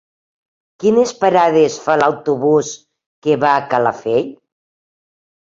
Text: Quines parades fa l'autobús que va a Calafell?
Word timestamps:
Quines 0.83 1.11
parades 1.19 1.75
fa 1.83 1.97
l'autobús 1.99 2.73
que 3.27 3.37
va 3.45 3.53
a 3.59 3.69
Calafell? 3.75 4.35